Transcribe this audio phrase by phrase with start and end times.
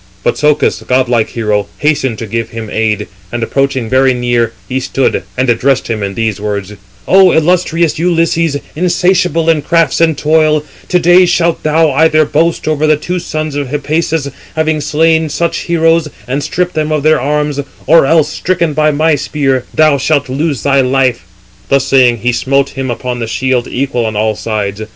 [0.23, 5.21] But Socus, godlike hero, hastened to give him aid; and approaching very near, he stood,
[5.37, 6.73] and addressed him in these words:
[7.07, 12.87] "O illustrious Ulysses, insatiable in crafts and toil, to day shalt thou either boast over
[12.87, 17.59] the two sons of Hippasus, having slain such heroes, and stripped them of their arms,
[17.85, 21.25] or else stricken by my spear, thou shalt lose thy life."
[21.69, 24.81] Thus saying, he smote him upon the shield equal on all sides.